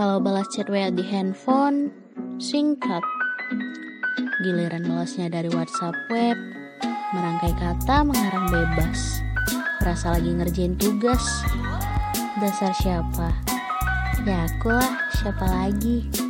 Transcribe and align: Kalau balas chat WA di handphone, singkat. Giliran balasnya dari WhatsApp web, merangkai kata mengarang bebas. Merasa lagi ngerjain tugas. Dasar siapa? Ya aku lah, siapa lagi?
Kalau 0.00 0.16
balas 0.16 0.48
chat 0.48 0.64
WA 0.72 0.88
di 0.88 1.04
handphone, 1.04 1.92
singkat. 2.40 3.04
Giliran 4.40 4.88
balasnya 4.88 5.28
dari 5.28 5.52
WhatsApp 5.52 5.92
web, 6.08 6.40
merangkai 7.12 7.52
kata 7.52 8.08
mengarang 8.08 8.48
bebas. 8.48 9.20
Merasa 9.84 10.16
lagi 10.16 10.32
ngerjain 10.32 10.80
tugas. 10.80 11.20
Dasar 12.40 12.72
siapa? 12.80 13.28
Ya 14.24 14.48
aku 14.48 14.72
lah, 14.72 15.04
siapa 15.20 15.44
lagi? 15.44 16.29